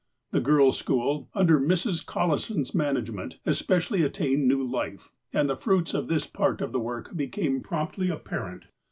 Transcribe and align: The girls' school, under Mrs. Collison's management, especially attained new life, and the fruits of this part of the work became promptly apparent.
The 0.31 0.41
girls' 0.41 0.79
school, 0.79 1.29
under 1.35 1.59
Mrs. 1.59 2.03
Collison's 2.03 2.73
management, 2.73 3.37
especially 3.45 4.01
attained 4.01 4.47
new 4.47 4.63
life, 4.63 5.11
and 5.31 5.47
the 5.47 5.55
fruits 5.55 5.93
of 5.93 6.07
this 6.07 6.25
part 6.25 6.59
of 6.59 6.71
the 6.71 6.79
work 6.79 7.15
became 7.15 7.61
promptly 7.61 8.09
apparent. 8.09 8.63